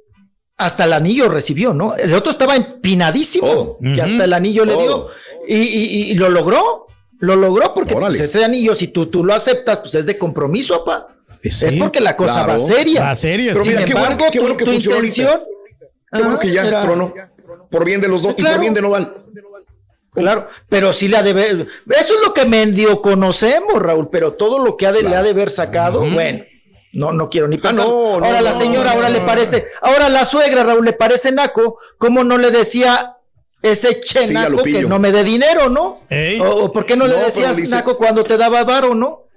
hasta 0.57 0.83
el 0.83 0.91
anillo 0.91 1.29
recibió, 1.29 1.73
¿no? 1.73 1.95
El 1.95 2.13
otro 2.13 2.31
estaba 2.31 2.55
empinadísimo, 2.57 3.77
que 3.79 4.01
hasta 4.01 4.25
el 4.25 4.33
anillo 4.33 4.65
le 4.65 4.75
dio 4.75 5.07
y, 5.47 6.13
lo 6.15 6.29
logró, 6.29 6.87
lo 7.19 7.35
logró 7.35 7.73
porque 7.73 7.95
pues, 7.95 8.21
ese 8.21 8.43
anillo, 8.43 8.75
si 8.75 8.89
tú, 8.89 9.07
tú 9.07 9.23
lo 9.23 9.33
aceptas, 9.33 9.79
pues 9.79 9.95
es 9.95 10.05
de 10.05 10.17
compromiso, 10.17 10.83
papá. 10.83 11.15
Es 11.41 11.73
porque 11.75 11.99
la 11.99 12.15
cosa 12.15 12.45
va 12.45 12.59
seria. 12.59 13.01
Va 13.01 13.15
seria. 13.15 13.53
Pero 13.53 13.65
mira, 13.65 13.85
qué 13.85 13.93
bueno, 13.93 14.17
qué 14.31 14.39
bueno 14.39 14.57
que 14.57 14.65
funcionó 14.65 14.97
intención, 14.97 15.39
Qué 16.11 16.21
bueno 16.21 16.39
que 16.39 16.51
ya 16.51 16.81
tronó. 16.81 17.13
Por 17.69 17.85
bien 17.85 18.01
de 18.01 18.07
los 18.07 18.21
dos 18.21 18.35
y 18.37 18.43
por 18.43 18.59
bien 18.59 18.73
de 18.73 18.81
Nodal. 18.81 19.13
Claro, 20.13 20.47
pero 20.67 20.91
sí 20.91 21.07
le 21.07 21.17
ha 21.17 21.23
de 21.23 21.33
ver. 21.33 21.67
Eso 21.87 22.15
es 22.15 22.21
lo 22.25 22.33
que 22.33 22.45
medio 22.45 23.01
conocemos, 23.01 23.75
Raúl, 23.75 24.09
pero 24.11 24.33
todo 24.33 24.59
lo 24.59 24.75
que 24.75 24.87
ha 24.87 24.91
de, 24.91 25.03
le 25.03 25.15
ha 25.15 25.23
de 25.23 25.29
haber 25.29 25.49
sacado, 25.49 25.99
bueno. 25.99 26.43
No, 26.91 27.11
no 27.11 27.29
quiero 27.29 27.47
ni 27.47 27.57
ah, 27.57 27.59
pensar. 27.61 27.85
ahora 27.85 28.41
la 28.41 28.51
señora, 28.51 28.93
ahora 28.93 29.09
le 29.09 29.21
parece, 29.21 29.67
ahora 29.81 30.09
la 30.09 30.25
suegra, 30.25 30.63
Raúl, 30.63 30.83
le 30.83 30.93
parece 30.93 31.31
naco, 31.31 31.77
¿cómo 31.99 32.23
no 32.23 32.39
le 32.39 32.49
decía 32.49 33.15
ese 33.61 33.99
che 33.99 34.33
naco 34.33 34.63
que 34.63 34.81
no 34.83 34.97
me 34.97 35.11
dé 35.11 35.23
dinero, 35.23 35.69
no? 35.69 36.01
O, 36.41 36.71
por 36.73 36.87
qué 36.87 36.97
no, 36.97 37.05
le 37.05 37.15
decías 37.15 37.57
naco 37.69 37.95
cuando 37.95 38.23
te 38.23 38.37
daba 38.37 38.63
varo, 38.63 38.95
no? 38.95 39.28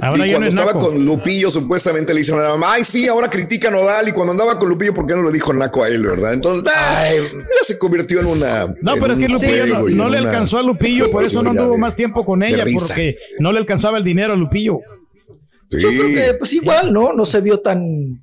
Ahora 0.00 0.26
y 0.26 0.30
cuando 0.30 0.48
estaba 0.48 0.72
con 0.74 1.04
Lupillo, 1.04 1.48
supuestamente 1.48 2.12
le 2.12 2.20
hicieron 2.20 2.42
a 2.42 2.48
la 2.48 2.50
mamá, 2.50 2.72
ay, 2.74 2.84
sí, 2.84 3.06
ahora 3.06 3.30
critica 3.30 3.68
a 3.68 3.70
Nodal. 3.70 4.08
Y 4.08 4.12
cuando 4.12 4.32
andaba 4.32 4.58
con 4.58 4.68
Lupillo, 4.68 4.94
¿por 4.94 5.06
qué 5.06 5.14
no 5.14 5.22
le 5.22 5.32
dijo 5.32 5.52
Naco 5.52 5.84
a 5.84 5.88
él, 5.88 6.02
verdad? 6.02 6.34
Entonces, 6.34 6.64
ya 6.64 7.64
se 7.64 7.78
convirtió 7.78 8.20
en 8.20 8.26
una. 8.26 8.66
No, 8.82 8.94
pero 8.94 9.14
es 9.14 9.18
que 9.20 9.28
Lupillo 9.28 9.90
no, 9.90 10.08
le 10.08 10.18
alcanzó 10.18 10.58
a 10.58 10.62
Lupillo, 10.62 11.10
por 11.10 11.22
eso 11.22 11.42
no 11.42 11.54
tuvo 11.54 11.78
más 11.78 11.94
tiempo 11.94 12.24
con 12.24 12.42
ella, 12.42 12.64
porque 12.72 13.16
no 13.38 13.52
le 13.52 13.58
alcanzaba 13.58 13.98
el 13.98 14.04
dinero 14.04 14.32
a 14.32 14.36
Lupillo. 14.36 14.80
Yo 15.70 15.88
creo 15.88 16.08
que, 16.08 16.34
pues 16.34 16.52
igual, 16.52 16.92
¿no? 16.92 17.12
No 17.12 17.24
se 17.24 17.40
vio 17.40 17.60
tan, 17.60 18.20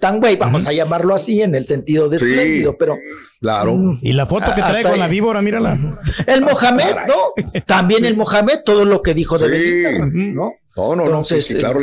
tan 0.00 0.18
güey, 0.18 0.34
vamos 0.34 0.66
a 0.66 0.72
llamarlo 0.72 1.14
así 1.14 1.40
en 1.42 1.54
el 1.54 1.64
sentido 1.66 2.08
de 2.08 2.16
espléndido, 2.16 2.76
pero. 2.76 2.96
Claro. 3.40 3.74
Mm, 3.76 4.00
y 4.02 4.12
la 4.14 4.26
foto 4.26 4.46
que 4.52 4.60
trae 4.60 4.82
con 4.82 4.98
la 4.98 5.06
víbora, 5.06 5.40
mírala. 5.40 5.78
El 6.26 6.42
Mohamed, 6.42 6.96
¿no? 7.06 7.60
También 7.66 8.04
el 8.04 8.16
Mohamed, 8.16 8.60
todo 8.64 8.84
lo 8.84 9.00
que 9.00 9.14
dijo 9.14 9.38
de 9.38 9.48
Belinda, 9.48 10.06
¿no? 10.12 10.54
No, 10.78 10.94
no, 10.94 11.08
no, 11.08 11.22
sí, 11.22 11.34
eh, 11.34 11.58
claro, 11.58 11.80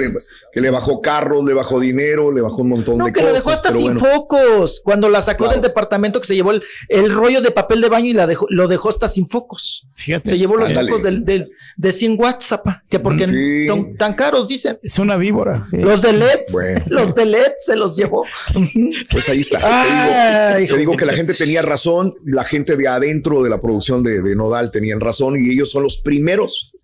que 0.54 0.62
le 0.62 0.70
bajó 0.70 1.02
carros, 1.02 1.44
le 1.44 1.54
bajó 1.54 1.82
dinero, 1.82 2.32
le 2.32 2.42
bajó 2.42 2.62
un 2.62 2.70
montón 2.70 2.98
de 2.98 3.00
cosas. 3.00 3.08
No, 3.10 3.14
que 3.14 3.22
lo 3.24 3.34
dejó 3.34 3.50
hasta 3.50 3.74
sin 3.74 4.00
focos. 4.00 4.80
Cuando 4.86 5.10
la 5.10 5.20
sacó 5.20 5.50
del 5.50 5.60
departamento, 5.60 6.22
que 6.22 6.28
se 6.28 6.36
llevó 6.36 6.52
el, 6.52 6.64
el, 6.88 7.14
rollo 7.14 7.42
de 7.42 7.52
papel 7.52 7.82
de 7.82 7.90
baño 7.90 8.06
y 8.06 8.14
la 8.14 8.26
dejó, 8.26 8.48
lo 8.50 8.70
dejó 8.70 8.88
hasta 8.88 9.10
sin 9.10 9.28
focos. 9.28 9.86
Fíjate. 9.96 10.30
Se 10.30 10.38
llevó 10.38 10.56
los 10.56 10.72
focos 10.72 11.04
del, 11.04 11.26
del, 11.26 11.52
de 11.76 11.92
100 11.92 12.16
watts, 12.18 12.56
que 12.88 13.00
porque 13.00 13.68
son 13.68 13.98
tan 13.98 14.14
caros, 14.14 14.48
dicen. 14.48 14.80
Es 14.82 14.98
una 14.98 15.18
víbora. 15.18 15.68
Los 15.74 16.02
de 16.02 16.14
LED, 16.14 16.46
los 16.88 17.16
de 17.16 17.26
LED 17.26 17.52
se 17.58 17.76
los 17.76 17.98
llevó. 17.98 18.24
Pues 19.12 19.30
ahí 19.30 19.42
está. 19.42 19.60
te 19.60 20.60
digo, 20.62 20.74
te 20.74 20.80
digo 20.80 20.96
que 20.96 21.06
la 21.06 21.14
gente 21.14 21.34
tenía 21.34 21.62
razón, 21.62 22.16
la 22.24 22.44
gente 22.44 22.76
de 22.76 22.88
adentro 22.88 23.44
de 23.44 23.50
la 23.50 23.60
producción 23.60 24.04
de, 24.04 24.22
de 24.22 24.36
Nodal 24.36 24.72
tenían 24.72 25.00
razón 25.00 25.36
y 25.38 25.52
ellos 25.52 25.70
son 25.70 25.84
los 25.84 25.98
primeros 25.98 26.75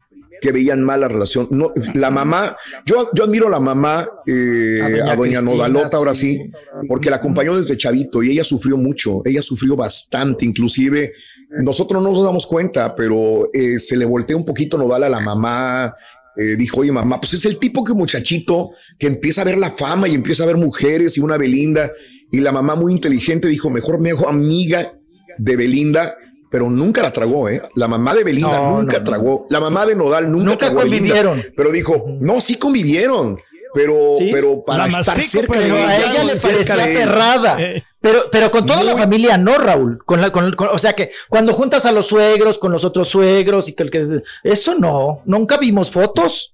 que 0.41 0.51
veían 0.51 0.81
mal 0.81 0.99
la 1.01 1.07
relación. 1.07 1.47
No, 1.51 1.71
la 1.93 2.09
mamá, 2.09 2.57
yo, 2.85 3.09
yo 3.13 3.23
admiro 3.23 3.47
a 3.47 3.51
la 3.51 3.59
mamá, 3.59 4.09
eh, 4.25 4.99
a 5.07 5.15
doña, 5.15 5.41
Nodalota, 5.41 5.97
ahora 5.97 6.15
sí, 6.15 6.51
porque 6.87 7.09
la 7.09 7.17
acompañó 7.17 7.55
desde 7.55 7.77
chavito 7.77 8.23
y 8.23 8.31
ella 8.31 8.43
sufrió 8.43 8.75
mucho, 8.75 9.21
ella 9.23 9.41
sufrió 9.41 9.75
bastante, 9.75 10.43
inclusive 10.43 11.13
nosotros 11.49 12.01
no 12.01 12.09
nos 12.09 12.23
damos 12.23 12.45
cuenta, 12.45 12.95
pero 12.95 13.49
eh, 13.53 13.77
se 13.77 13.95
le 13.95 14.05
volteó 14.05 14.35
un 14.35 14.45
poquito 14.45 14.77
Nodal 14.77 15.03
a 15.03 15.09
la 15.09 15.19
mamá. 15.19 15.93
Eh, 16.37 16.55
dijo, 16.55 16.79
oye 16.79 16.93
mamá, 16.93 17.19
pues 17.19 17.33
es 17.33 17.45
el 17.45 17.59
tipo 17.59 17.83
que 17.83 17.93
muchachito 17.93 18.71
que 18.97 19.07
empieza 19.07 19.41
a 19.41 19.43
ver 19.43 19.57
la 19.57 19.69
fama 19.69 20.07
y 20.07 20.15
empieza 20.15 20.43
a 20.43 20.47
ver 20.47 20.55
mujeres 20.55 21.17
y 21.17 21.19
una 21.19 21.37
Belinda. 21.37 21.91
Y 22.31 22.39
la 22.39 22.53
mamá 22.53 22.75
muy 22.75 22.93
inteligente 22.93 23.49
dijo, 23.49 23.69
mejor 23.69 23.99
me 23.99 24.11
hago 24.11 24.29
amiga 24.29 24.93
de 25.37 25.55
Belinda 25.57 26.15
pero 26.51 26.69
nunca 26.69 27.01
la 27.01 27.13
tragó, 27.13 27.47
¿eh? 27.47 27.61
La 27.75 27.87
mamá 27.87 28.13
de 28.13 28.25
Belinda 28.25 28.59
nunca 28.59 29.01
tragó. 29.01 29.47
La 29.49 29.61
mamá 29.61 29.85
de 29.85 29.95
Nodal 29.95 30.29
nunca, 30.29 30.57
tragó 30.57 30.81
convivieron. 30.81 31.41
pero 31.55 31.71
dijo, 31.71 32.05
no, 32.19 32.41
sí 32.41 32.57
convivieron, 32.59 33.39
pero, 33.73 33.95
pero 34.29 34.61
para 34.65 34.85
estar 34.87 35.19
cerca 35.23 35.57
de 35.57 35.67
ella. 35.67 35.87
A 35.87 35.97
ella 35.97 36.23
le 36.25 36.35
parecía 36.35 36.75
aterrada. 36.75 37.57
Eh. 37.57 37.83
Pero, 38.01 38.25
pero 38.29 38.51
con 38.51 38.65
toda 38.65 38.83
la 38.83 38.97
familia 38.97 39.37
no, 39.37 39.57
Raúl. 39.57 40.03
Con 40.03 40.19
la, 40.19 40.29
con, 40.29 40.53
o 40.59 40.77
sea 40.77 40.91
que 40.93 41.11
cuando 41.29 41.53
juntas 41.53 41.85
a 41.85 41.93
los 41.93 42.07
suegros 42.07 42.59
con 42.59 42.73
los 42.73 42.83
otros 42.83 43.07
suegros 43.07 43.69
y 43.69 43.73
que, 43.73 43.89
que 43.89 44.21
eso 44.43 44.75
no, 44.75 45.21
nunca 45.25 45.57
vimos 45.57 45.89
fotos. 45.89 46.53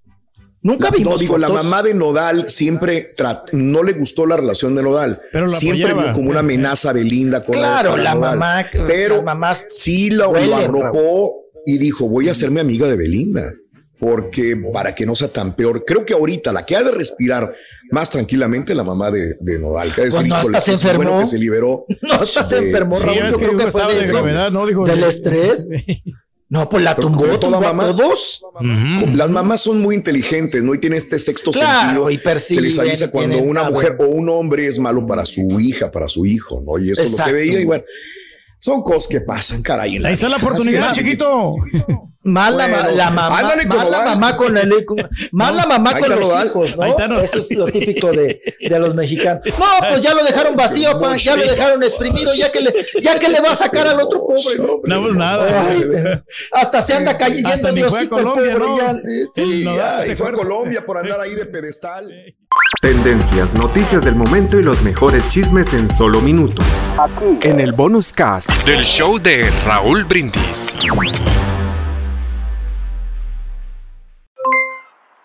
Nunca 0.67 0.91
vimos. 0.91 1.13
No, 1.13 1.17
digo, 1.17 1.37
la 1.37 1.47
mamá 1.47 1.81
de 1.81 1.93
Nodal 1.93 2.49
siempre 2.49 3.07
no 3.53 3.83
le 3.83 3.93
gustó 3.93 4.25
la 4.25 4.35
relación 4.35 4.75
de 4.75 4.83
Nodal. 4.83 5.21
Pero 5.31 5.47
siempre 5.47 5.93
vio 5.93 6.11
como 6.11 6.29
una 6.29 6.39
amenaza 6.39 6.89
a 6.89 6.93
Belinda 6.93 7.39
con 7.39 7.55
Claro, 7.55 7.95
la, 7.95 8.13
mamá, 8.15 8.65
pero 8.85 9.23
sí 9.55 10.09
lo, 10.09 10.35
arropó 10.35 11.35
y 11.65 11.77
dijo, 11.77 12.09
voy 12.09 12.27
a 12.27 12.33
hacerme 12.33 12.59
amiga 12.59 12.85
de 12.85 12.97
Belinda 12.97 13.53
porque 13.97 14.61
para 14.73 14.93
que 14.93 15.05
no 15.05 15.15
sea 15.15 15.29
tan 15.29 15.55
peor. 15.55 15.85
Creo 15.85 16.03
que 16.03 16.13
ahorita 16.13 16.51
la 16.51 16.65
que 16.65 16.75
ha 16.75 16.83
de 16.83 16.91
respirar 16.91 17.53
más 17.91 18.09
tranquilamente 18.09 18.73
es 18.73 18.77
la 18.77 18.83
mamá 18.83 19.09
de, 19.09 19.37
de 19.39 19.59
Nodal. 19.59 19.95
Que 19.95 20.01
pues 20.01 20.27
no 20.27 20.39
estás 20.41 20.67
enfermo. 20.67 21.03
Bueno 21.03 21.19
que 21.21 21.27
se 21.27 21.39
liberó. 21.39 21.85
No 22.01 22.21
estás 22.21 22.51
enfermo, 22.51 22.99
Raúl. 22.99 23.15
Sí, 23.15 23.31
Yo 23.31 23.37
creo 23.37 23.57
que 23.57 23.71
fue 23.71 23.93
de, 23.93 24.01
de 24.01 24.07
gravedad, 24.07 24.51
¿no? 24.51 24.67
Dijo 24.67 24.85
del 24.85 25.03
estrés. 25.03 25.69
No, 26.49 26.69
pues 26.69 26.81
la 26.83 26.95
tumbó, 26.95 27.25
toda 27.25 27.39
tumbó 27.39 27.57
a 27.57 27.73
mamá. 27.73 27.95
todos. 27.95 28.41
Las 29.13 29.29
mamás 29.29 29.61
son 29.61 29.81
muy 29.81 29.95
inteligentes, 29.95 30.63
¿no? 30.63 30.73
Y 30.73 30.79
tienen 30.79 30.97
este 30.97 31.19
sexto 31.19 31.51
Claro, 31.51 31.79
sentido 31.81 32.09
y 32.09 32.17
perciben, 32.19 32.63
que 32.63 32.69
les 32.69 32.79
avisa 32.79 33.11
cuando 33.11 33.37
una 33.39 33.63
mujer 33.69 33.97
o 33.99 34.05
un 34.05 34.29
hombre 34.29 34.65
es 34.65 34.79
malo 34.79 35.05
para 35.05 35.25
su 35.25 35.59
hija, 35.59 35.91
para 35.91 36.07
su 36.07 36.25
hijo, 36.25 36.61
¿no? 36.65 36.77
Y 36.81 36.91
eso 36.91 37.01
es 37.03 37.09
lo 37.09 37.15
Exacto. 37.15 37.31
que 37.31 37.37
veía. 37.37 37.59
Y 37.61 37.65
bueno, 37.65 37.83
son 38.59 38.81
cosas 38.81 39.07
que 39.09 39.19
pasan, 39.21 39.61
caray. 39.61 39.97
en 39.97 40.05
Ahí 40.05 40.13
está 40.13 40.29
la 40.29 40.37
oportunidad, 40.37 40.87
es. 40.91 40.93
chiquito. 40.97 41.53
Mala 42.27 42.67
Bueno, 42.67 42.91
la 42.91 43.09
mamá, 43.09 43.41
mala 43.41 44.05
mamá 44.05 44.35
con 44.35 44.57
el 44.57 44.85
con- 44.85 44.97
mala 45.31 45.65
mamá 45.65 45.97
con 45.97 46.09
los 46.09 46.45
hijos, 46.45 46.75
¿no? 46.75 47.21
Eso 47.21 47.39
es 47.39 47.57
lo 47.57 47.65
típico 47.67 48.11
de, 48.11 48.41
de 48.59 48.79
los 48.79 48.93
mexicanos. 48.93 49.43
No, 49.57 49.65
pues 49.89 50.01
ya 50.01 50.13
lo 50.13 50.23
dejaron 50.25 50.55
vacío, 50.55 50.99
pa, 50.99 51.15
ya 51.15 51.35
lo 51.37 51.43
dejaron 51.43 51.81
exprimido, 51.83 52.33
ya 52.33 52.51
que 52.51 52.59
le, 52.61 52.73
ya 53.01 53.17
que 53.17 53.29
le 53.29 53.39
va 53.39 53.51
a 53.51 53.55
sacar 53.55 53.87
al 53.87 53.99
otro 54.01 54.19
pobre, 54.25 54.57
¿no? 54.59 54.79
No, 54.83 55.01
pues 55.03 55.15
nada. 55.15 55.67
Ay, 55.69 55.83
hasta 56.51 56.81
se 56.81 56.93
anda 56.95 57.17
cayendo 57.17 57.47
Hasta 57.49 57.69
en 57.69 57.75
ni 57.75 57.81
el 57.81 57.89
fue 57.89 57.99
a 57.99 58.01
hocico 58.01 58.17
el 58.19 58.23
Colombia, 58.25 58.53
pobre, 58.57 58.67
¿no? 58.67 58.77
ya, 58.77 58.91
eh, 58.91 59.27
sí, 59.33 59.63
ya. 59.63 60.03
Te 60.03 60.15
fue 60.17 60.29
a. 60.29 60.31
Colombia 60.33 60.85
por 60.85 60.97
andar 60.97 61.21
ahí 61.21 61.33
de 61.33 61.45
pedestal. 61.45 62.11
Tendencias, 62.81 63.53
noticias 63.53 64.03
del 64.03 64.15
momento 64.15 64.59
y 64.59 64.63
los 64.63 64.81
mejores 64.81 65.27
chismes 65.29 65.73
en 65.73 65.89
solo 65.89 66.19
minutos. 66.21 66.65
En 67.43 67.59
el 67.61 67.71
bonus 67.71 68.11
cast 68.11 68.49
del 68.65 68.83
show 68.83 69.17
de 69.17 69.49
Raúl 69.65 70.03
Brindis. 70.03 70.77